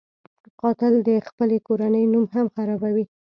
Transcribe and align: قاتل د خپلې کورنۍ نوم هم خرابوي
قاتل 0.61 0.93
د 1.07 1.09
خپلې 1.27 1.57
کورنۍ 1.67 2.03
نوم 2.13 2.25
هم 2.35 2.47
خرابوي 2.55 3.05